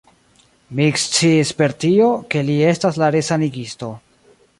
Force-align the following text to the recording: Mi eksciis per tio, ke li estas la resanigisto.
Mi 0.77 0.85
eksciis 0.93 1.51
per 1.59 1.75
tio, 1.83 2.07
ke 2.35 2.43
li 2.47 2.55
estas 2.71 2.97
la 3.03 3.11
resanigisto. 3.17 3.91